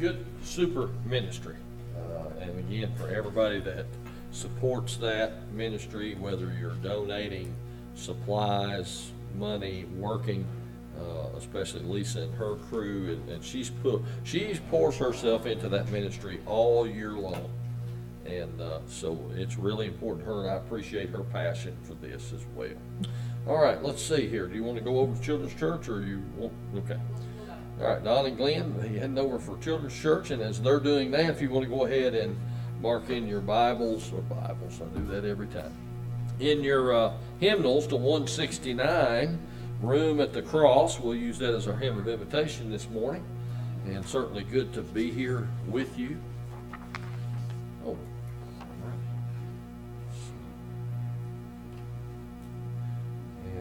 [0.00, 1.56] good, super ministry.
[1.94, 3.84] Uh, and again, for everybody that
[4.30, 7.54] supports that ministry, whether you're donating
[7.94, 10.46] supplies, money, working,
[10.98, 15.90] uh, especially Lisa and her crew, and, and she's put, she pours herself into that
[15.90, 17.50] ministry all year long.
[18.24, 22.32] And uh, so it's really important to her, and I appreciate her passion for this
[22.32, 22.70] as well.
[23.46, 24.46] All right, let's see here.
[24.46, 27.00] Do you want to go over to Children's Church, or you want, okay.
[27.80, 31.10] All right, Don and Glenn, you heading over for Children's Church, and as they're doing
[31.12, 32.38] that, if you want to go ahead and
[32.82, 35.74] mark in your Bibles, or Bibles, I do that every time.
[36.40, 39.38] In your uh, hymnals to 169,
[39.80, 43.24] Room at the Cross, we'll use that as our hymn of invitation this morning,
[43.86, 46.18] and certainly good to be here with you.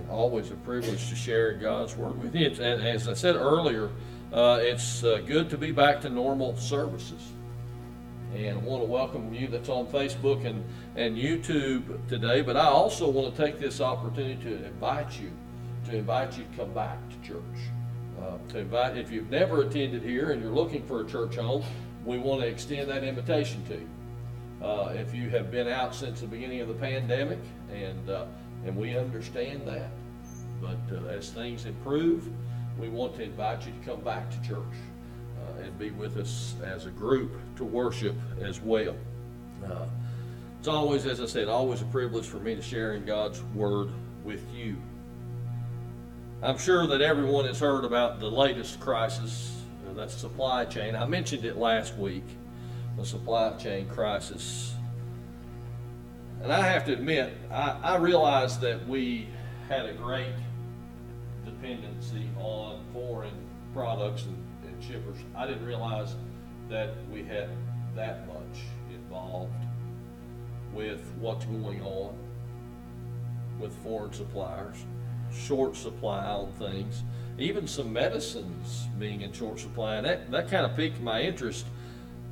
[0.09, 2.45] Always a privilege to share God's Word with you.
[2.47, 3.89] It's- And as I said earlier,
[4.33, 7.31] uh, it's uh, good to be back to normal services.
[8.35, 10.63] And I want to welcome you that's on Facebook and,
[10.95, 15.31] and YouTube today, but I also want to take this opportunity to invite you,
[15.89, 17.41] to invite you to come back to church.
[18.21, 21.63] Uh, to invite, if you've never attended here and you're looking for a church home,
[22.05, 23.89] we want to extend that invitation to you.
[24.61, 27.39] Uh, if you have been out since the beginning of the pandemic,
[27.73, 28.25] and, uh,
[28.65, 29.89] and we understand that.
[30.61, 32.27] But uh, as things improve,
[32.79, 34.75] we want to invite you to come back to church
[35.37, 38.95] uh, and be with us as a group to worship as well.
[39.65, 39.85] Uh,
[40.59, 43.89] It's always, as I said, always a privilege for me to share in God's Word
[44.25, 44.75] with you.
[46.41, 50.95] I'm sure that everyone has heard about the latest crisis, uh, that's supply chain.
[50.95, 52.25] I mentioned it last week,
[52.97, 54.73] the supply chain crisis.
[56.41, 59.27] And I have to admit, I, I realized that we
[59.67, 60.33] had a great
[61.45, 63.33] dependency on foreign
[63.73, 65.17] products and, and shippers.
[65.35, 66.15] I didn't realize
[66.69, 67.49] that we had
[67.95, 68.61] that much
[68.93, 69.53] involved
[70.73, 72.15] with what's going on
[73.59, 74.77] with foreign suppliers,
[75.33, 77.03] short supply on things,
[77.37, 79.95] even some medicines being in short supply.
[79.95, 81.65] And that, that kind of piqued my interest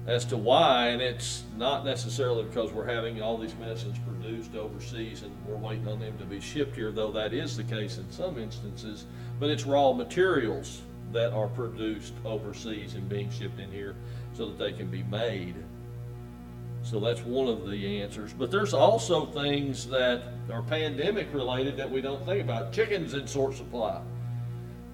[0.08, 5.24] as to why, and it's not necessarily because we're having all these medicines produced overseas
[5.24, 8.10] and we're waiting on them to be shipped here, though that is the case in
[8.10, 9.06] some instances,
[9.38, 10.82] but it's raw materials
[11.12, 13.96] that are produced overseas and being shipped in here
[14.34, 15.56] so that they can be made.
[16.84, 18.32] So that's one of the answers.
[18.32, 22.72] But there's also things that are pandemic related that we don't think about.
[22.72, 24.00] Chicken's in short supply.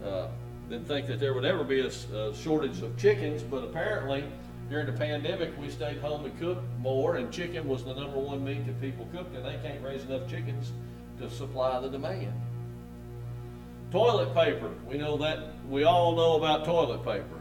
[0.04, 0.28] Uh,
[0.70, 4.24] didn't think that there would ever be a shortage of chickens, but apparently
[4.74, 8.44] during the pandemic we stayed home and cooked more, and chicken was the number one
[8.44, 10.72] meat that people cooked, and they can't raise enough chickens
[11.20, 12.34] to supply the demand.
[13.92, 17.40] Toilet paper, we know that, we all know about toilet paper.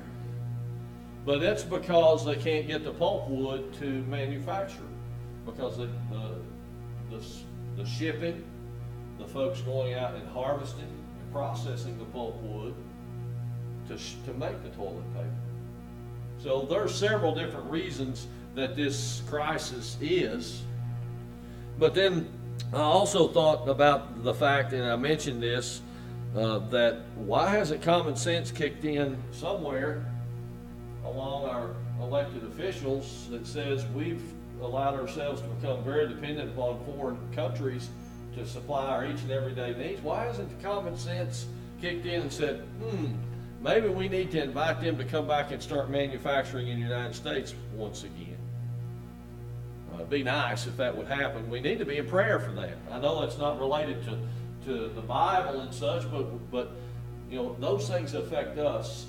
[1.25, 4.91] But that's because they can't get the pulp wood to manufacture,
[5.47, 7.25] because the, the, the,
[7.78, 8.44] the shipping,
[9.19, 12.75] the folks going out and harvesting and processing the pulp wood
[13.88, 15.41] to, to make the toilet paper.
[16.42, 18.26] So there are several different reasons
[18.56, 20.62] that this crisis is.
[21.78, 22.28] But then
[22.72, 25.81] I also thought about the fact, and I mentioned this,
[26.36, 30.04] uh, that why hasn't common sense kicked in somewhere
[31.04, 31.70] along our
[32.00, 34.22] elected officials that says we've
[34.62, 37.88] allowed ourselves to become very dependent upon foreign countries
[38.34, 40.00] to supply our each and everyday needs?
[40.02, 41.47] Why hasn't the common sense
[41.81, 43.12] kicked in and said, hmm,
[43.62, 47.14] maybe we need to invite them to come back and start manufacturing in the United
[47.14, 48.36] States once again?
[49.90, 51.48] Uh, it'd be nice if that would happen.
[51.48, 52.76] We need to be in prayer for that.
[52.90, 54.18] I know that's not related to,
[54.66, 56.72] to the Bible and such, but, but,
[57.30, 59.06] you know, those things affect us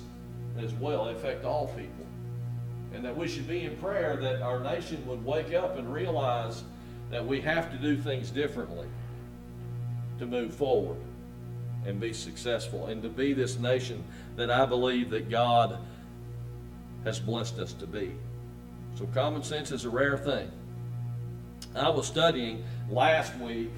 [0.58, 1.06] as well.
[1.06, 2.06] They affect all people.
[2.94, 6.62] And that we should be in prayer that our nation would wake up and realize
[7.10, 8.86] that we have to do things differently
[10.18, 10.98] to move forward
[11.86, 14.02] and be successful and to be this nation
[14.36, 15.78] that I believe that God
[17.04, 18.12] has blessed us to be.
[18.96, 20.50] So common sense is a rare thing.
[21.74, 23.72] I was studying last week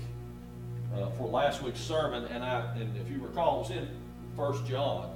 [0.95, 3.89] uh, for last week's sermon, and I and if you recall, it was in
[4.37, 5.11] First John,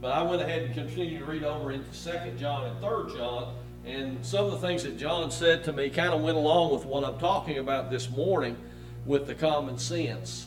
[0.00, 3.54] but I went ahead and continued to read over into Second John and Third John,
[3.84, 6.86] and some of the things that John said to me kind of went along with
[6.86, 8.56] what I'm talking about this morning
[9.04, 10.46] with the common sense.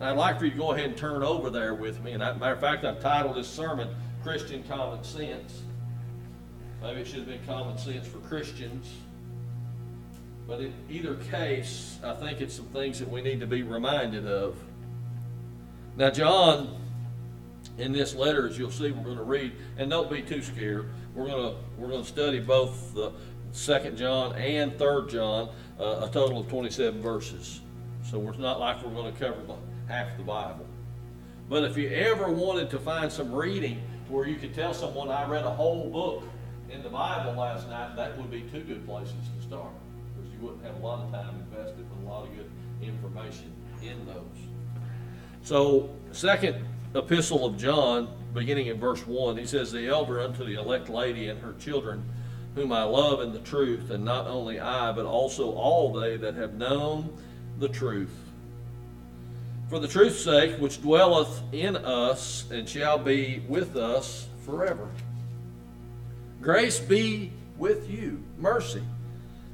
[0.00, 2.12] And I'd like for you to go ahead and turn over there with me.
[2.12, 3.88] And I, matter of fact, I've titled this sermon
[4.22, 5.62] "Christian Common Sense."
[6.80, 8.88] Maybe it should have been "Common Sense for Christians."
[10.46, 14.26] But in either case, I think it's some things that we need to be reminded
[14.26, 14.56] of.
[15.96, 16.78] Now, John
[17.78, 20.90] in this letter, as you'll see, we're going to read, and don't be too scared.
[21.14, 23.12] We're going to we're going to study both the
[23.52, 25.48] Second John and Third John,
[25.78, 27.60] uh, a total of 27 verses.
[28.02, 29.54] So it's not like we're going to cover the,
[29.88, 30.66] half the Bible.
[31.48, 35.28] But if you ever wanted to find some reading where you could tell someone I
[35.28, 36.24] read a whole book
[36.70, 39.72] in the Bible last night, that would be two good places to start.
[40.14, 42.50] Because you wouldn't have a lot of time invested with a lot of good
[42.82, 43.52] information
[43.82, 44.24] in those.
[45.42, 46.64] So, second
[46.94, 51.28] epistle of John, beginning in verse 1, he says, The elder unto the elect lady
[51.28, 52.04] and her children,
[52.54, 56.34] whom I love in the truth, and not only I, but also all they that
[56.34, 57.16] have known
[57.58, 58.27] the truth.
[59.68, 64.88] For the truth's sake, which dwelleth in us and shall be with us forever.
[66.40, 68.82] Grace be with you, mercy,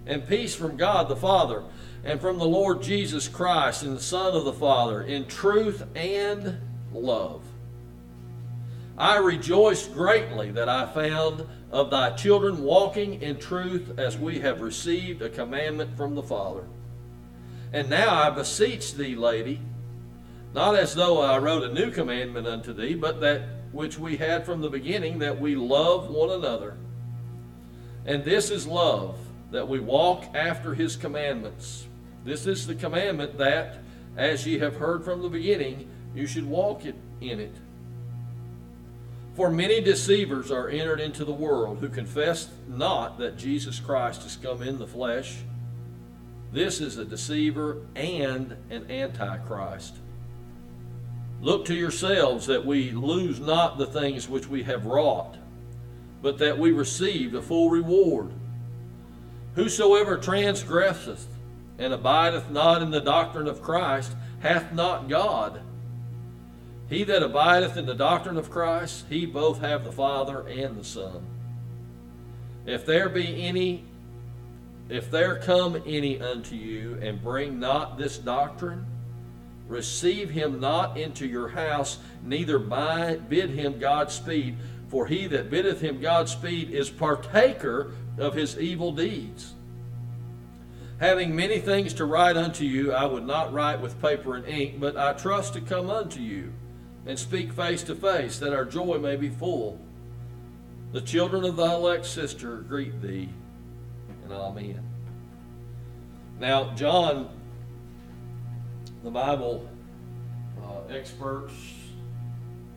[0.07, 1.65] and peace from God the Father,
[2.05, 6.59] and from the Lord Jesus Christ, and the Son of the Father, in truth and
[6.93, 7.43] love.
[8.97, 14.61] I rejoice greatly that I found of thy children walking in truth as we have
[14.61, 16.65] received a commandment from the Father.
[17.73, 19.61] And now I beseech thee, lady,
[20.55, 23.43] not as though I wrote a new commandment unto thee, but that
[23.73, 26.77] which we had from the beginning, that we love one another.
[28.07, 29.19] And this is love,
[29.51, 31.89] that we walk after his commandments.
[32.25, 33.79] This is the commandment that,
[34.17, 37.57] as ye have heard from the beginning, you should walk in it.
[39.35, 44.37] For many deceivers are entered into the world who confess not that Jesus Christ has
[44.37, 45.39] come in the flesh.
[46.53, 49.97] This is a deceiver and an antichrist.
[51.41, 55.37] Look to yourselves that we lose not the things which we have wrought,
[56.23, 58.33] but that we receive a full reward.
[59.55, 61.29] Whosoever transgresseth
[61.79, 65.61] and abideth not in the doctrine of Christ hath not God.
[66.89, 70.85] He that abideth in the doctrine of Christ, he both have the Father and the
[70.85, 71.25] Son.
[72.67, 73.85] If there be any,
[74.89, 78.87] if there come any unto you and bring not this doctrine,
[79.67, 84.57] receive him not into your house, neither bid him Godspeed,
[84.89, 89.55] for he that biddeth him Godspeed is partaker of his evil deeds.
[91.01, 94.79] Having many things to write unto you, I would not write with paper and ink,
[94.79, 96.53] but I trust to come unto you
[97.07, 99.81] and speak face to face, that our joy may be full.
[100.93, 103.29] The children of thy elect sister greet thee,
[104.23, 104.89] and amen.
[106.39, 107.29] Now, John,
[109.05, 109.69] the Bible
[110.65, 111.53] uh, experts,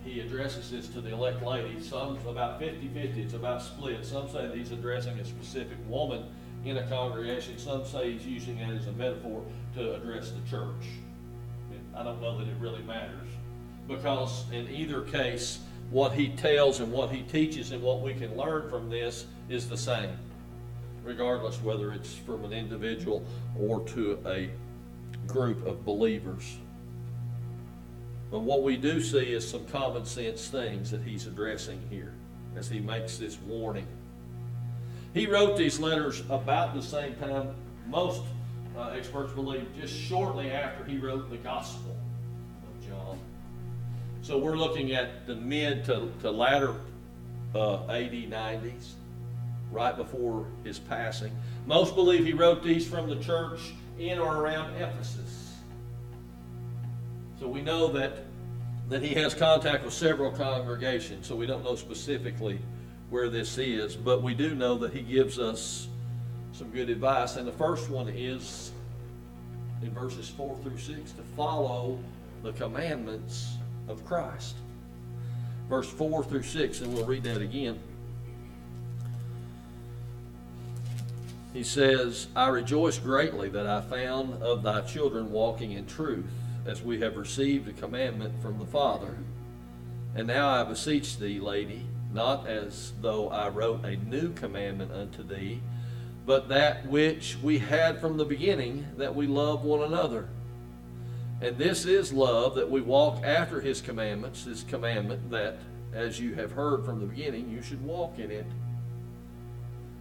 [0.03, 1.81] he addresses this to the elect lady.
[1.81, 4.05] Some about 50 50, it's about split.
[4.05, 6.25] Some say that he's addressing a specific woman
[6.65, 7.57] in a congregation.
[7.57, 9.41] Some say he's using it as a metaphor
[9.75, 10.85] to address the church.
[11.95, 13.29] I don't know that it really matters
[13.87, 15.59] because in either case,
[15.91, 19.69] what he tells and what he teaches and what we can learn from this is
[19.69, 20.11] the same,
[21.03, 23.25] regardless whether it's from an individual
[23.57, 24.49] or to a
[25.27, 26.57] group of believers.
[28.31, 32.13] But what we do see is some common sense things that he's addressing here
[32.55, 33.87] as he makes this warning.
[35.13, 37.55] He wrote these letters about the same time,
[37.87, 38.21] most
[38.77, 41.95] uh, experts believe, just shortly after he wrote the Gospel
[42.63, 43.17] of John.
[44.21, 46.75] So we're looking at the mid to, to latter
[47.55, 48.91] uh, AD 90s,
[49.71, 51.31] right before his passing.
[51.65, 55.55] Most believe he wrote these from the church in or around Ephesus.
[57.39, 58.25] So we know that,
[58.89, 62.59] that he has contact with several congregations, so we don't know specifically
[63.09, 65.87] where this is, but we do know that he gives us
[66.51, 67.35] some good advice.
[67.35, 68.71] And the first one is
[69.81, 71.99] in verses 4 through 6 to follow
[72.43, 74.55] the commandments of Christ.
[75.69, 77.79] Verse 4 through 6, and we'll read that again.
[81.57, 86.29] He says, I rejoice greatly that I found of thy children walking in truth,
[86.67, 89.17] as we have received a commandment from the Father.
[90.13, 95.23] And now I beseech thee, lady, not as though I wrote a new commandment unto
[95.23, 95.63] thee,
[96.27, 100.29] but that which we had from the beginning, that we love one another.
[101.41, 105.57] And this is love, that we walk after his commandments, his commandment that,
[105.91, 108.45] as you have heard from the beginning, you should walk in it.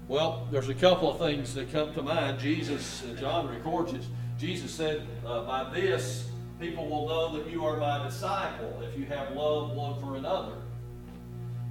[0.09, 2.39] Well, there's a couple of things that come to mind.
[2.39, 4.03] Jesus, John records it.
[4.39, 6.29] Jesus said, uh, By this,
[6.61, 10.53] people will know that you are my disciple if you have love one for another.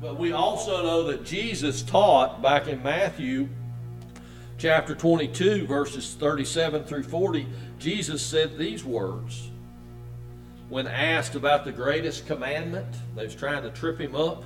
[0.02, 3.48] But we also know that Jesus taught back in Matthew
[4.58, 7.48] chapter 22, verses 37 through 40,
[7.80, 9.50] Jesus said these words
[10.70, 14.44] when asked about the greatest commandment, they was trying to trip him up.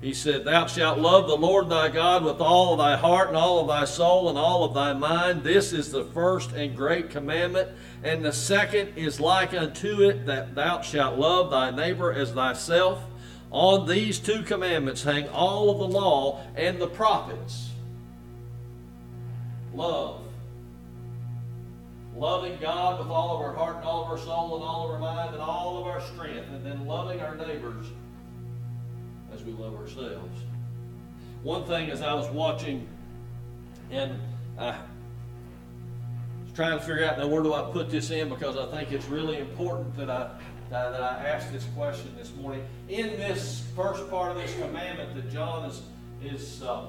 [0.00, 3.36] He said, Thou shalt love the Lord thy God with all of thy heart and
[3.36, 5.42] all of thy soul and all of thy mind.
[5.42, 7.70] This is the first and great commandment.
[8.04, 13.02] And the second is like unto it, that thou shalt love thy neighbor as thyself.
[13.50, 17.70] On these two commandments hang all of the law and the prophets.
[19.74, 20.20] Love.
[22.16, 24.94] Loving God with all of our heart and all of our soul and all of
[24.94, 26.48] our mind and all of our strength.
[26.50, 27.86] And then loving our neighbors
[29.48, 30.42] we love ourselves.
[31.42, 32.86] One thing as I was watching,
[33.90, 34.18] and
[34.58, 34.70] I
[36.42, 38.92] was trying to figure out now where do I put this in because I think
[38.92, 40.30] it's really important that I
[40.70, 42.62] that, I ask this question this morning.
[42.90, 45.82] In this first part of this commandment that John is
[46.22, 46.86] is uh,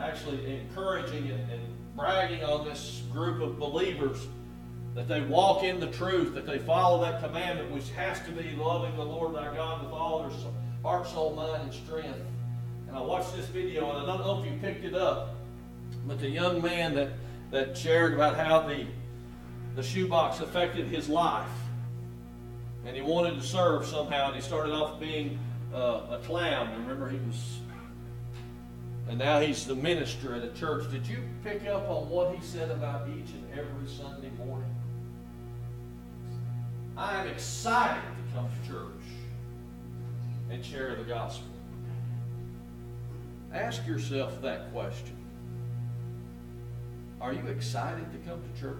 [0.00, 1.62] actually encouraging and, and
[1.94, 4.26] bragging on this group of believers
[4.94, 8.56] that they walk in the truth, that they follow that commandment, which has to be
[8.56, 10.30] loving the Lord thy God with all their
[10.88, 12.18] heart, soul, mind, and strength.
[12.88, 15.34] And I watched this video, and I don't know if you picked it up,
[16.06, 17.10] but the young man that,
[17.50, 18.86] that shared about how the,
[19.76, 21.46] the shoebox affected his life.
[22.86, 25.38] And he wanted to serve somehow, and he started off being
[25.74, 26.70] uh, a clown.
[26.80, 27.58] Remember, he was,
[29.10, 30.90] and now he's the minister at a church.
[30.90, 34.74] Did you pick up on what he said about each and every Sunday morning?
[36.96, 38.97] I am excited to come to church
[40.50, 41.48] and share the gospel?
[43.52, 45.16] Ask yourself that question.
[47.20, 48.76] Are you excited to come to church?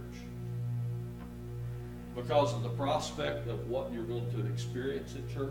[2.14, 5.50] Because of the prospect of what you're going to experience at church?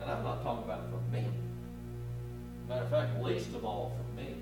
[0.00, 1.26] And I'm not talking about for me.
[2.68, 4.34] Matter of fact, least of all for me.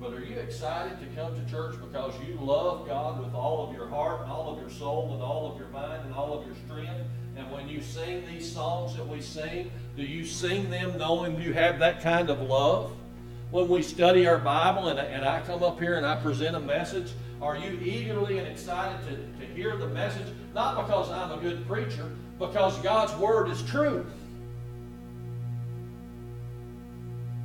[0.00, 3.74] But are you excited to come to church because you love God with all of
[3.74, 6.46] your heart and all of your soul and all of your mind and all of
[6.46, 7.08] your strength?
[7.36, 11.52] And when you sing these songs that we sing, do you sing them knowing you
[11.52, 12.92] have that kind of love?
[13.50, 16.60] When we study our Bible and, and I come up here and I present a
[16.60, 20.26] message, are you eagerly and excited to, to hear the message?
[20.54, 24.06] Not because I'm a good preacher, because God's Word is truth.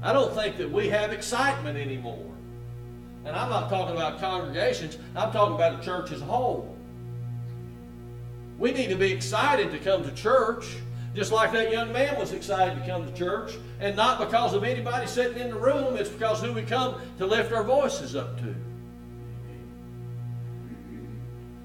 [0.01, 2.25] I don't think that we have excitement anymore.
[3.25, 6.75] And I'm not talking about congregations, I'm talking about the church as a whole.
[8.59, 10.75] We need to be excited to come to church,
[11.15, 14.65] just like that young man was excited to come to church, and not because of
[14.65, 18.37] anybody sitting in the room, it's because who we come to lift our voices up
[18.39, 18.53] to.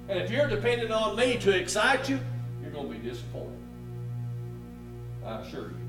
[0.07, 2.17] And if you're depending on me to excite you,
[2.61, 3.59] you're going to be disappointed.
[5.25, 5.79] I assure you.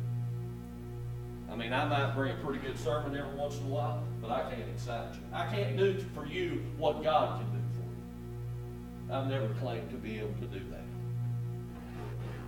[1.51, 4.31] I mean, I might bring a pretty good sermon every once in a while, but
[4.33, 5.21] I can't excite you.
[5.33, 9.15] I can't do for you what God can do for you.
[9.15, 10.96] I've never claimed to be able to do that.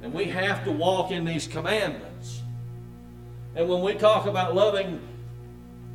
[0.03, 2.43] And we have to walk in these commandments.
[3.57, 5.01] And when we talk about loving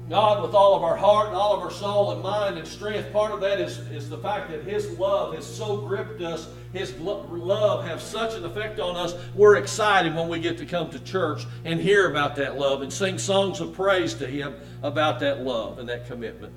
[0.10, 3.12] God with all of our heart and all of our soul and mind and strength,
[3.14, 6.94] part of that is, is the fact that His love has so gripped us, His
[7.00, 11.00] love has such an effect on us, we're excited when we get to come to
[11.00, 15.42] church and hear about that love and sing songs of praise to Him about that
[15.42, 16.54] love and that commitment.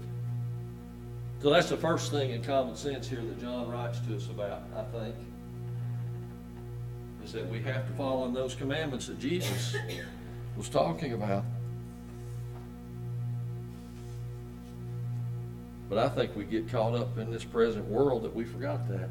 [1.41, 4.63] So that's the first thing in common sense here that John writes to us about,
[4.77, 5.15] I think
[7.27, 9.75] is that we have to follow in those commandments that Jesus
[10.57, 11.45] was talking about.
[15.89, 19.09] But I think we get caught up in this present world that we forgot that.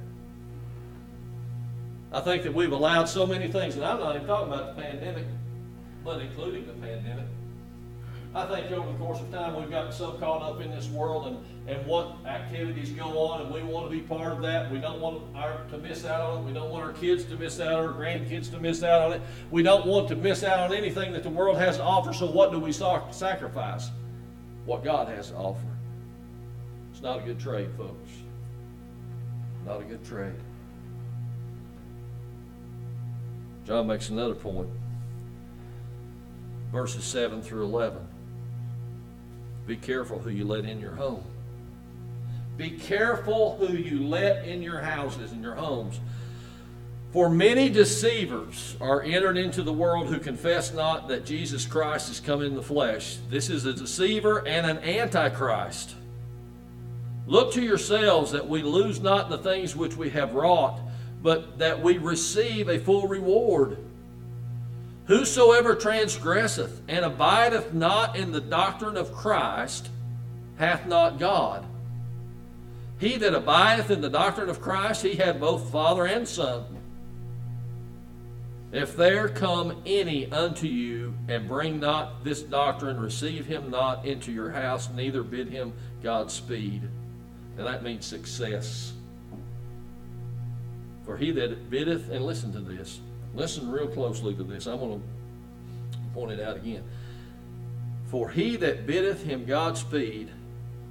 [2.14, 4.82] I think that we've allowed so many things, and I'm not even talking about the
[4.82, 5.26] pandemic,
[6.06, 7.26] but including the pandemic.
[8.36, 11.28] I think over the course of time we've gotten so caught up in this world
[11.28, 11.38] and,
[11.70, 14.70] and what activities go on, and we want to be part of that.
[14.70, 16.46] We don't want our, to miss out on it.
[16.48, 19.22] We don't want our kids to miss out, our grandkids to miss out on it.
[19.52, 22.12] We don't want to miss out on anything that the world has to offer.
[22.12, 23.90] So what do we sacrifice?
[24.66, 25.66] What God has to offer.
[26.92, 28.12] It's not a good trade, folks.
[29.66, 30.36] Not a good trade.
[33.66, 34.70] John makes another point.
[36.74, 38.06] Verses 7 through 11.
[39.66, 41.24] Be careful who you let in your home.
[42.58, 46.00] Be careful who you let in your houses and your homes.
[47.12, 52.20] For many deceivers are entered into the world who confess not that Jesus Christ has
[52.20, 53.18] come in the flesh.
[53.30, 55.96] This is a deceiver and an antichrist.
[57.26, 60.80] Look to yourselves that we lose not the things which we have wrought,
[61.24, 63.78] but that we receive a full reward.
[65.08, 69.90] Whosoever transgresseth and abideth not in the doctrine of Christ
[70.58, 71.66] hath not God.
[72.98, 76.64] He that abideth in the doctrine of Christ, he hath both Father and Son.
[78.72, 84.32] If there come any unto you and bring not this doctrine, receive him not into
[84.32, 86.82] your house, neither bid him Godspeed.
[87.58, 88.94] And that means success.
[91.06, 93.00] For he that biddeth, and listen to this,
[93.36, 94.68] listen real closely to this.
[94.68, 96.84] I'm going to point it out again.
[98.08, 100.30] For he that biddeth him Godspeed,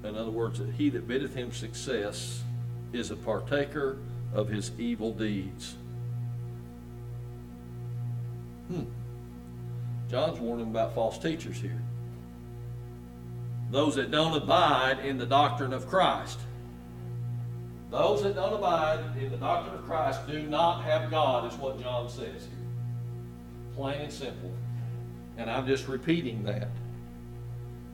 [0.03, 2.43] in other words, he that biddeth him success,
[2.93, 3.99] is a partaker
[4.33, 5.77] of his evil deeds.
[8.69, 8.85] Hmm.
[10.11, 11.81] John's warning about false teachers here.
[13.71, 16.39] Those that don't abide in the doctrine of Christ.
[17.95, 21.81] Those that don't abide in the doctrine of Christ do not have God, is what
[21.81, 22.67] John says here.
[23.77, 24.51] Plain and simple.
[25.37, 26.71] And I'm just repeating that.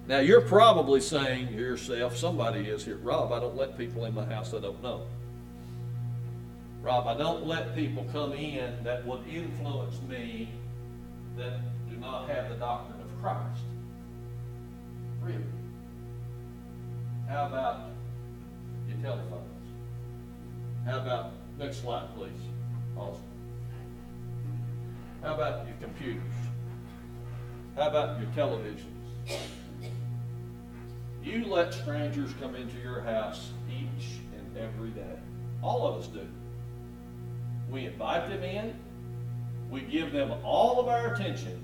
[0.07, 4.15] Now, you're probably saying to yourself, somebody is here, Rob, I don't let people in
[4.15, 5.03] my house I don't know.
[6.81, 10.49] Rob, I don't let people come in that would influence me
[11.37, 13.65] that do not have the doctrine of Christ.
[15.23, 15.45] Really?
[17.29, 17.81] How about
[18.89, 19.50] your telephones?
[20.91, 22.33] How about, next slide, please,
[22.97, 23.23] Austin.
[25.23, 26.33] How about your computers?
[27.77, 29.39] How about your televisions?
[31.23, 35.17] You let strangers come into your house each and every day.
[35.63, 36.27] All of us do.
[37.71, 38.75] We invite them in.
[39.71, 41.63] We give them all of our attention.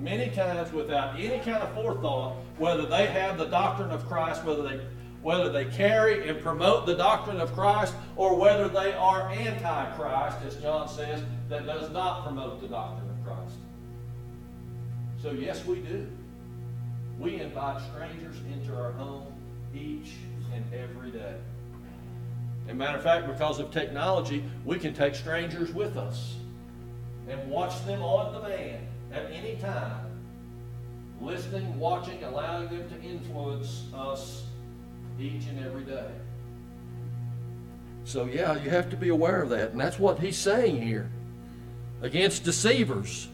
[0.00, 4.64] Many times without any kind of forethought, whether they have the doctrine of Christ, whether
[4.64, 4.80] they
[5.22, 10.56] whether they carry and promote the doctrine of Christ, or whether they are anti-Christ, as
[10.56, 13.56] John says, that does not promote the doctrine of Christ.
[15.22, 16.08] So yes, we do.
[17.18, 19.26] We invite strangers into our home
[19.72, 20.14] each
[20.52, 21.36] and every day.
[22.66, 26.34] As a matter of fact, because of technology, we can take strangers with us
[27.28, 30.06] and watch them on demand at any time,
[31.20, 34.44] listening, watching, allowing them to influence us
[35.18, 36.10] each and every day.
[38.04, 39.70] So, yeah, you have to be aware of that.
[39.70, 41.10] And that's what he's saying here
[42.00, 43.28] against deceivers.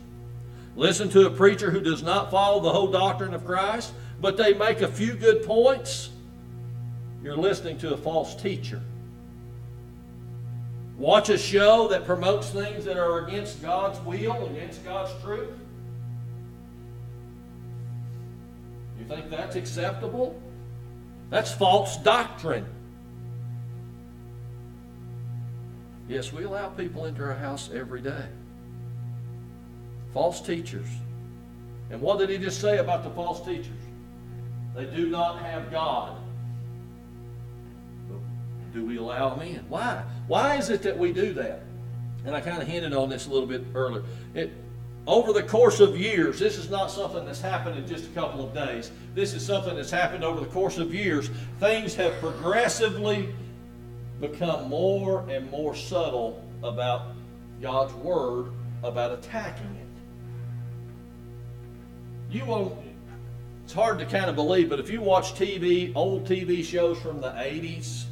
[0.77, 4.53] Listen to a preacher who does not follow the whole doctrine of Christ, but they
[4.55, 6.11] make a few good points.
[7.23, 8.81] You're listening to a false teacher.
[10.97, 15.57] Watch a show that promotes things that are against God's will, against God's truth.
[18.99, 20.41] You think that's acceptable?
[21.31, 22.67] That's false doctrine.
[26.09, 28.25] Yes, we allow people into our house every day.
[30.15, 30.89] False teachers.
[31.91, 33.73] And what did he just say about the false teachers?
[34.75, 36.17] They do not have God.
[38.73, 39.65] Do we allow them in?
[39.69, 40.03] Why?
[40.27, 41.63] Why is it that we do that?
[42.25, 44.05] And I kind of hinted on this a little bit earlier.
[44.35, 44.53] It,
[45.09, 48.47] over the course of years, this is not something that's happened in just a couple
[48.47, 48.91] of days.
[49.15, 51.31] This is something that's happened over the course of years.
[51.61, 53.35] Things have progressively
[54.21, 57.07] become more and more subtle about
[57.63, 59.87] God's Word, about attacking it.
[62.31, 62.75] You won't,
[63.65, 67.23] it's hard to kind of believe, but if you watch TV, old TV shows from
[67.23, 68.05] the 80s,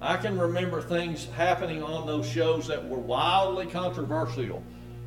[0.00, 4.62] I can remember things happening on those shows that were wildly controversial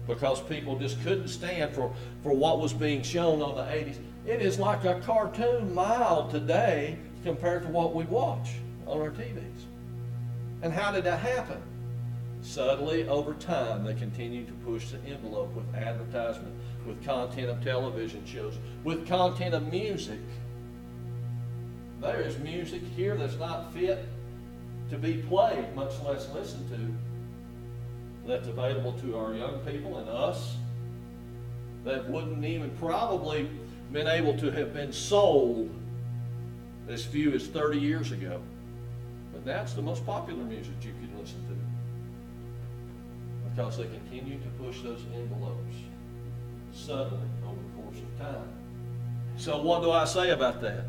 [0.10, 1.94] because people just couldn't stand for,
[2.24, 4.00] for what was being shown on the 80s.
[4.26, 8.50] It is like a cartoon mild today compared to what we watch
[8.88, 9.66] on our TVs.
[10.64, 11.62] And how did that happen?
[12.42, 16.56] Subtly, over time, they continued to push the envelope with advertisement,
[16.88, 20.20] with content of television shows, with content of music.
[22.02, 24.06] There is music here that's not fit
[24.90, 27.09] to be played, much less listened to
[28.26, 30.56] that's available to our young people and us
[31.84, 33.50] that wouldn't even probably
[33.92, 35.70] been able to have been sold
[36.88, 38.42] as few as 30 years ago.
[39.32, 41.56] But that's the most popular music you can listen to
[43.50, 45.76] because they continue to push those envelopes
[46.72, 48.48] subtly over the course of time.
[49.38, 50.86] So what do I say about that?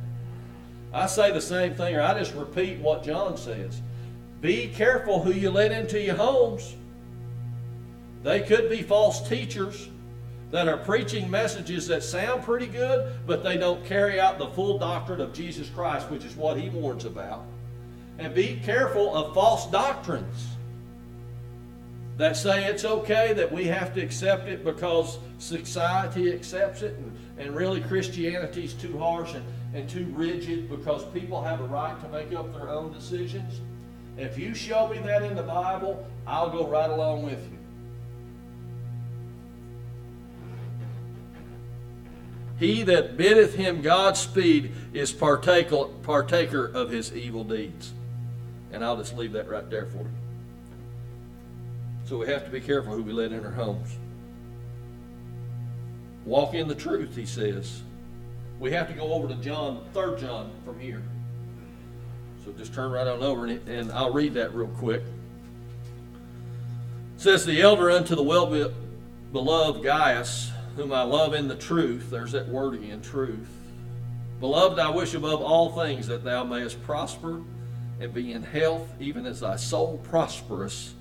[0.93, 3.81] I say the same thing, or I just repeat what John says.
[4.41, 6.75] Be careful who you let into your homes.
[8.23, 9.89] They could be false teachers
[10.51, 14.79] that are preaching messages that sound pretty good, but they don't carry out the full
[14.79, 17.45] doctrine of Jesus Christ, which is what he warns about.
[18.19, 20.49] And be careful of false doctrines
[22.19, 27.17] that say it's okay, that we have to accept it because society accepts it, and,
[27.39, 31.99] and really Christianity is too harsh and, and too rigid because people have a right
[32.03, 33.61] to make up their own decisions.
[34.19, 37.60] If you show me that in the Bible, I'll go right along with you.
[42.61, 47.95] He that biddeth him Godspeed is partaker, partaker of his evil deeds.
[48.71, 50.11] And I'll just leave that right there for you.
[52.05, 53.97] So we have to be careful who we let in our homes.
[56.27, 57.81] Walk in the truth, he says.
[58.59, 61.03] We have to go over to John, 3 John from here.
[62.45, 65.01] So just turn right on over and, and I'll read that real quick.
[65.01, 68.71] It says, The elder unto the well
[69.33, 72.09] beloved Gaius, whom I love in the truth.
[72.11, 73.51] There's that word again, truth.
[74.41, 77.43] Beloved, I wish above all things that thou mayest prosper
[78.01, 80.95] and be in health, even as thy soul prosperous.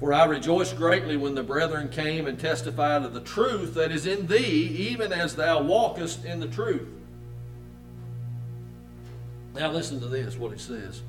[0.00, 4.06] For I rejoiced greatly when the brethren came and testified of the truth that is
[4.06, 6.88] in thee, even as thou walkest in the truth.
[9.54, 11.02] Now listen to this, what it says.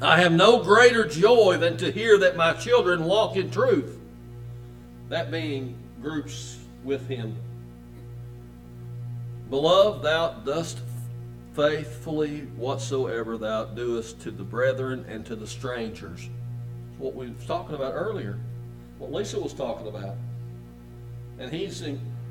[0.00, 3.98] I have no greater joy than to hear that my children walk in truth.
[5.10, 7.36] That being groups with him.
[9.50, 10.80] Beloved, thou dost
[11.54, 16.28] faithfully whatsoever thou doest to the brethren and to the strangers.
[16.98, 18.38] What we was talking about earlier,
[18.98, 20.16] what Lisa was talking about.
[21.38, 21.84] And he's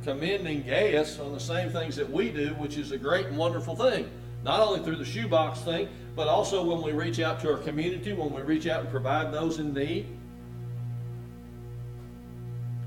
[0.03, 3.75] commending Gaius on the same things that we do, which is a great and wonderful
[3.75, 4.09] thing.
[4.43, 8.13] Not only through the shoebox thing, but also when we reach out to our community,
[8.13, 10.07] when we reach out and provide those in need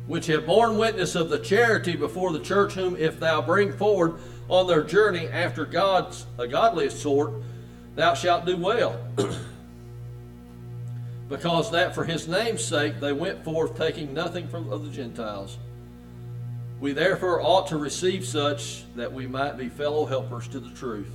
[0.09, 4.15] which have borne witness of the charity before the church, whom if thou bring forward
[4.49, 7.35] on their journey after God's a godliest sort,
[7.95, 8.99] thou shalt do well.
[11.29, 15.59] because that for his name's sake they went forth taking nothing from of the Gentiles.
[16.81, 21.11] We therefore ought to receive such that we might be fellow helpers to the truth.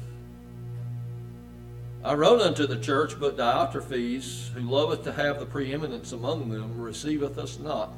[2.03, 6.79] I wrote unto the church, but Diotrephes, who loveth to have the preeminence among them,
[6.79, 7.93] receiveth us not.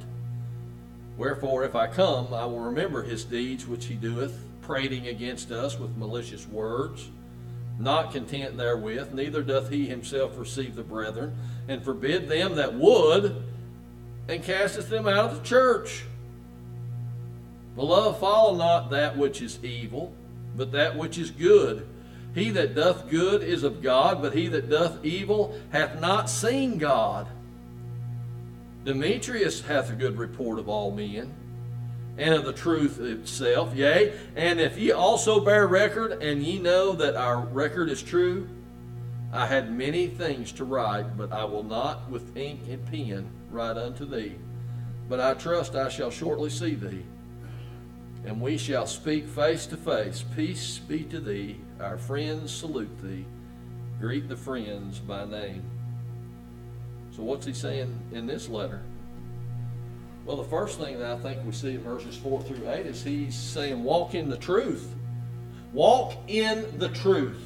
[1.18, 5.80] Wherefore, if I come, I will remember his deeds which he doeth, prating against us
[5.80, 7.10] with malicious words.
[7.80, 11.36] Not content therewith, neither doth he himself receive the brethren,
[11.68, 13.44] and forbid them that would,
[14.28, 16.06] and casteth them out of the church.
[17.76, 20.14] Beloved, follow not that which is evil,
[20.56, 21.88] but that which is good.
[22.34, 26.78] He that doth good is of God, but he that doth evil hath not seen
[26.78, 27.28] God.
[28.86, 31.34] Demetrius hath a good report of all men,
[32.18, 33.76] and of the truth itself.
[33.76, 38.48] Yea, and if ye also bear record, and ye know that our record is true,
[39.34, 43.76] I had many things to write, but I will not with ink and pen write
[43.76, 44.36] unto thee.
[45.10, 47.04] But I trust I shall shortly see thee,
[48.24, 50.24] and we shall speak face to face.
[50.36, 51.60] Peace be to thee.
[51.82, 53.26] Our friends salute thee.
[54.00, 55.64] Greet the friends by name.
[57.16, 58.82] So, what's he saying in this letter?
[60.26, 63.04] Well, the first thing that I think we see in verses 4 through 8 is
[63.04, 64.94] he's saying, Walk in the truth.
[65.72, 67.42] Walk in the truth.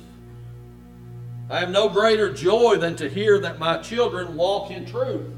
[1.52, 5.32] I have no greater joy than to hear that my children walk in truth.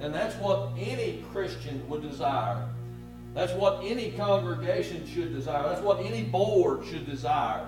[0.00, 2.66] And that's what any Christian would desire.
[3.34, 5.68] That's what any congregation should desire.
[5.68, 7.66] That's what any board should desire.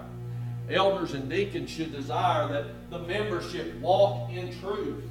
[0.69, 5.05] Elders and deacons should desire that the membership walk in truth.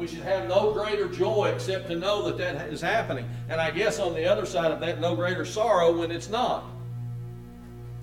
[0.00, 3.28] We should have no greater joy except to know that that is happening.
[3.50, 6.64] And I guess on the other side of that, no greater sorrow when it's not.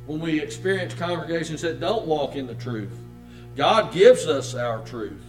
[0.06, 3.00] When we experience congregations that don't walk in the truth.
[3.56, 5.24] God gives us our truth.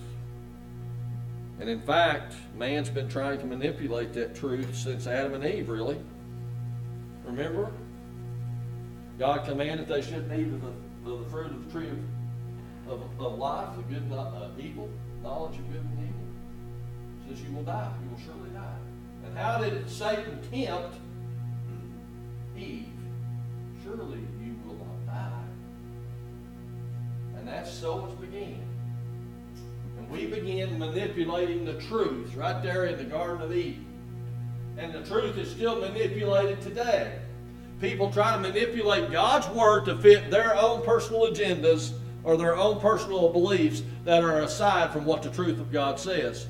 [1.59, 5.99] And in fact, man's been trying to manipulate that truth since Adam and Eve, really.
[7.25, 7.73] Remember?
[9.19, 11.89] God commanded they shouldn't eat of the, of the fruit of the tree
[12.87, 14.91] of, of, of life, the good, uh, evil,
[15.23, 16.18] knowledge of good and evil
[17.29, 17.91] says you will die.
[18.03, 18.77] You will surely die.
[19.25, 20.97] And how did Satan tempt
[22.57, 22.89] Eve?
[23.83, 25.43] Surely you will not die.
[27.37, 28.63] And that's so it began.
[29.99, 33.87] And we began manipulating the truth right there in the Garden of Eden.
[34.77, 37.19] And the truth is still manipulated today.
[37.81, 41.93] People try to manipulate God's word to fit their own personal agendas
[42.25, 46.49] or their own personal beliefs that are aside from what the truth of God says.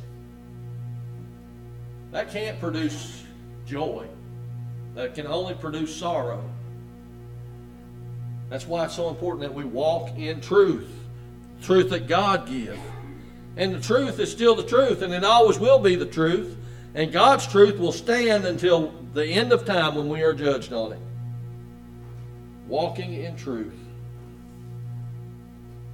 [2.10, 3.24] That can't produce
[3.66, 4.06] joy.
[4.94, 6.42] That can only produce sorrow.
[8.48, 10.90] That's why it's so important that we walk in truth,
[11.62, 12.80] truth that God gives.
[13.56, 16.56] And the truth is still the truth, and it always will be the truth.
[16.94, 20.92] And God's truth will stand until the end of time when we are judged on
[20.92, 21.00] it.
[22.66, 23.78] Walking in truth.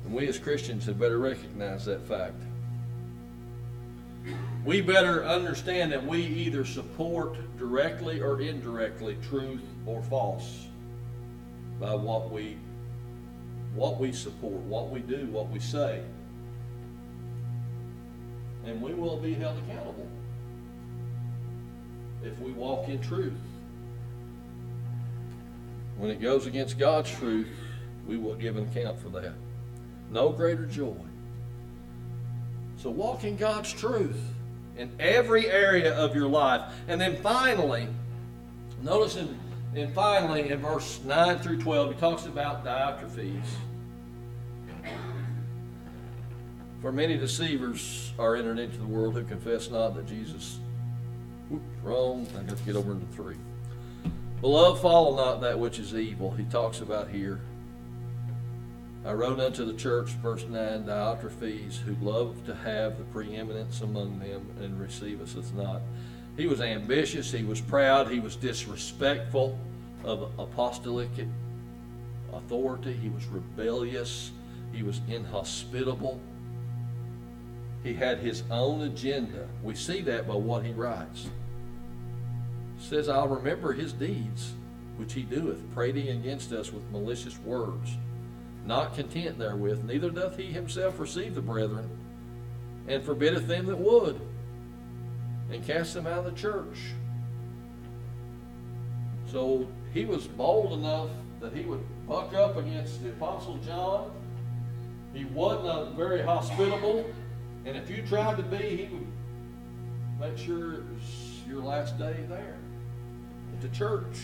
[0.04, 2.40] And we as Christians had better recognize that fact
[4.64, 10.66] we better understand that we either support directly or indirectly truth or false
[11.78, 12.56] by what we
[13.74, 16.00] what we support, what we do, what we say.
[18.64, 20.08] And we will be held accountable
[22.22, 23.32] if we walk in truth.
[25.96, 27.48] When it goes against God's truth,
[28.06, 29.34] we will give an account for that.
[30.10, 30.94] No greater joy.
[32.84, 34.20] So walk in God's truth
[34.76, 36.70] in every area of your life.
[36.86, 37.88] And then finally,
[38.82, 39.40] notice in,
[39.74, 43.46] in finally in verse 9 through 12, he talks about Diotrephes.
[46.82, 50.58] For many deceivers are entered into the world who confess not that Jesus.
[51.48, 52.26] Whoops, wrong.
[52.38, 53.36] I got to get over into three.
[54.42, 56.32] Beloved, follow not that which is evil.
[56.32, 57.40] He talks about here.
[59.06, 64.18] I wrote unto the church, verse 9, Diotrephes, who loved to have the preeminence among
[64.18, 65.82] them and receive us as not.
[66.38, 69.58] He was ambitious, he was proud, he was disrespectful
[70.04, 71.10] of apostolic
[72.32, 74.32] authority, he was rebellious,
[74.72, 76.18] he was inhospitable.
[77.82, 79.46] He had his own agenda.
[79.62, 81.28] We see that by what he writes.
[82.78, 84.54] He says, I'll remember his deeds,
[84.96, 87.98] which he doeth, prating against us with malicious words.
[88.66, 91.88] Not content therewith, neither doth he himself receive the brethren,
[92.88, 94.20] and forbiddeth them that would,
[95.50, 96.78] and cast them out of the church.
[99.30, 104.10] So he was bold enough that he would buck up against the Apostle John.
[105.12, 107.04] He wasn't very hospitable.
[107.66, 109.06] And if you tried to be, he would
[110.20, 112.56] make sure it was your last day there
[113.52, 114.18] at the church.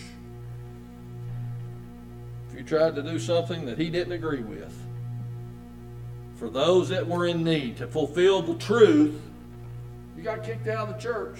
[2.61, 4.79] You tried to do something that he didn't agree with,
[6.37, 9.19] for those that were in need to fulfill the truth,
[10.15, 11.39] you got kicked out of the church.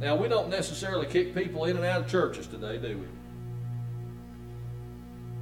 [0.00, 3.06] Now, we don't necessarily kick people in and out of churches today, do we?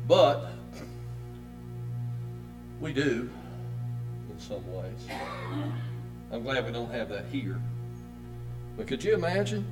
[0.07, 0.51] But
[2.79, 3.31] we do
[4.31, 5.09] in some ways.
[6.31, 7.59] I'm glad we don't have that here.
[8.77, 9.65] But could you imagine?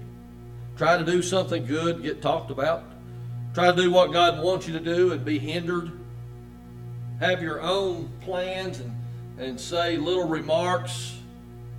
[0.78, 2.95] Try to do something good, get talked about.
[3.56, 5.90] Try to do what God wants you to do and be hindered.
[7.20, 8.94] Have your own plans and,
[9.38, 11.16] and say little remarks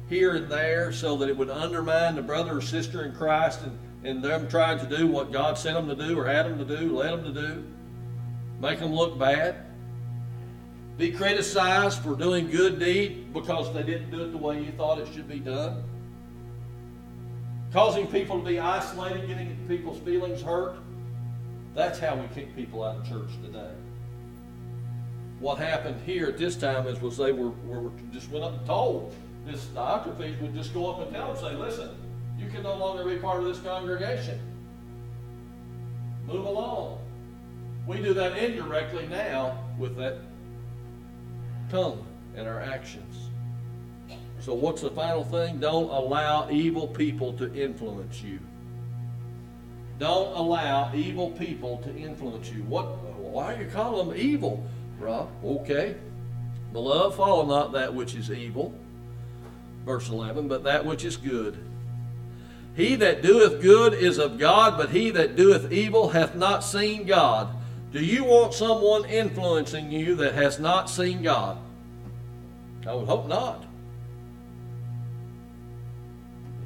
[0.10, 3.78] here and there so that it would undermine the brother or sister in Christ and,
[4.04, 6.66] and them trying to do what God sent them to do or had them to
[6.66, 7.63] do, led them to do.
[8.60, 9.68] Make them look bad
[10.98, 14.98] be criticized for doing good deed because they didn't do it the way you thought
[14.98, 15.84] it should be done,
[17.72, 20.78] causing people to be isolated, getting people's feelings hurt.
[21.78, 23.70] That's how we kick people out of church today.
[25.40, 28.66] What happened here at this time is was they were, were just went up and
[28.66, 29.13] told
[29.46, 31.96] this Diotrephes would just go up and tell them, say, listen,
[32.36, 34.40] you can no longer be part of this congregation.
[36.26, 36.98] Move along.
[37.86, 40.18] We do that indirectly now with that
[41.70, 42.04] tongue
[42.36, 43.30] and our actions.
[44.40, 45.60] So, what's the final thing?
[45.60, 48.40] Don't allow evil people to influence you.
[49.99, 52.63] Don't allow evil people to influence you.
[52.63, 52.86] What?
[53.17, 54.65] Why are you calling them evil,
[54.99, 55.29] Rob?
[55.43, 55.95] Okay.
[56.71, 58.73] Beloved, follow not that which is evil.
[59.86, 61.57] Verse 11, but that which is good.
[62.75, 67.07] He that doeth good is of God, but he that doeth evil hath not seen
[67.07, 67.55] God.
[67.91, 71.57] Do you want someone influencing you that has not seen God?
[72.86, 73.65] I would hope not.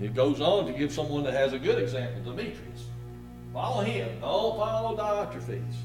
[0.01, 2.85] It goes on to give someone that has a good example, Demetrius.
[3.53, 4.19] Follow him.
[4.21, 5.75] Don't follow Diotrephes.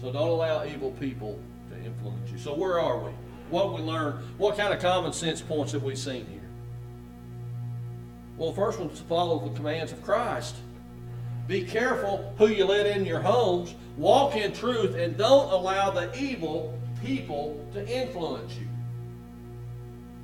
[0.00, 1.38] So don't allow evil people
[1.70, 2.38] to influence you.
[2.38, 3.10] So where are we?
[3.50, 4.22] What we learn?
[4.38, 6.40] What kind of common sense points have we seen here?
[8.36, 10.56] Well, first one to follow the commands of Christ.
[11.46, 13.74] Be careful who you let in your homes.
[13.96, 18.68] Walk in truth and don't allow the evil people to influence you.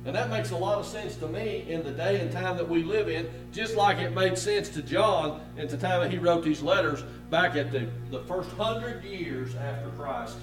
[0.05, 2.67] And that makes a lot of sense to me in the day and time that
[2.67, 6.17] we live in, just like it made sense to John at the time that he
[6.17, 10.37] wrote these letters back at the, the first hundred years after Christ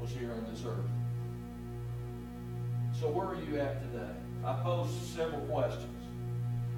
[0.00, 0.84] was here on this earth.
[2.98, 4.12] So where are you at today?
[4.44, 5.86] I pose several questions.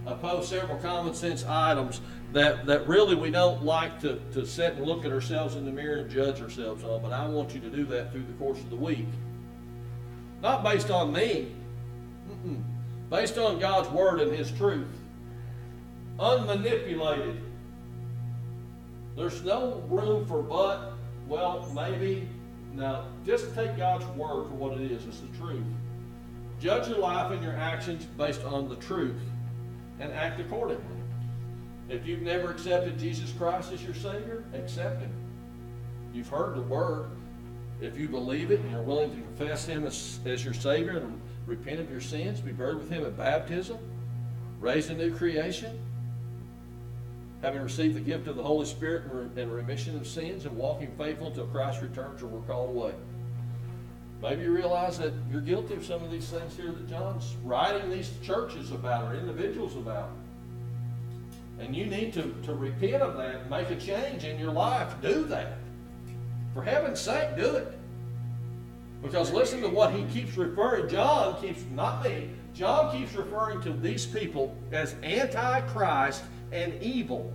[0.06, 2.02] I pose several common sense items
[2.34, 5.72] that, that really we don't like to, to sit and look at ourselves in the
[5.72, 8.58] mirror and judge ourselves on, but I want you to do that through the course
[8.58, 9.06] of the week.
[10.44, 11.50] Not based on me,
[12.30, 12.62] Mm-mm.
[13.08, 14.94] based on God's Word and His truth.
[16.18, 17.40] Unmanipulated.
[19.16, 20.92] There's no room for but,
[21.26, 22.28] well, maybe.
[22.74, 25.06] Now, just take God's Word for what it is.
[25.06, 25.64] It's the truth.
[26.60, 29.22] Judge your life and your actions based on the truth
[29.98, 30.84] and act accordingly.
[31.88, 35.12] If you've never accepted Jesus Christ as your Savior, accept Him.
[36.12, 37.06] You've heard the word.
[37.80, 41.20] If you believe it and you're willing to confess Him as, as your Savior and
[41.46, 43.78] repent of your sins, be buried with Him at baptism,
[44.60, 45.78] raised a new creation,
[47.42, 49.04] having received the gift of the Holy Spirit
[49.36, 52.94] and remission of sins, and walking faithful until Christ returns or we're called away.
[54.22, 57.90] Maybe you realize that you're guilty of some of these things here that John's writing
[57.90, 60.10] these churches about or individuals about.
[61.58, 64.94] And you need to, to repent of that make a change in your life.
[65.02, 65.58] Do that.
[66.54, 67.78] For heaven's sake, do it.
[69.02, 73.72] Because listen to what he keeps referring, John keeps, not me, John keeps referring to
[73.72, 77.32] these people as antichrist and evil.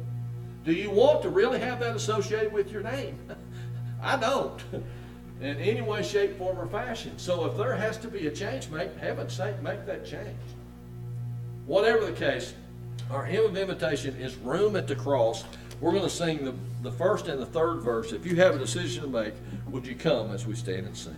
[0.63, 3.19] Do you want to really have that associated with your name?
[4.01, 4.63] I don't.
[5.41, 7.17] In any way, shape, form, or fashion.
[7.17, 10.37] So if there has to be a change, make heaven's sake, make that change.
[11.65, 12.53] Whatever the case,
[13.09, 15.43] our hymn of invitation is room at the cross.
[15.81, 18.11] We're going to sing the, the first and the third verse.
[18.11, 19.33] If you have a decision to make,
[19.69, 21.15] would you come as we stand and sing?